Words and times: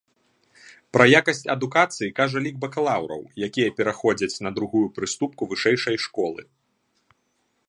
Пра 0.95 1.05
якасць 1.19 1.41
адукацыі 1.55 2.09
кажа 2.21 2.43
лік 2.47 2.57
бакалаўраў, 2.65 3.23
якія 3.51 3.69
пераходзяць 3.81 4.41
на 4.47 4.57
другую 4.59 4.85
прыступку 4.97 5.41
вышэйшай 5.53 5.97
школы. 6.09 6.41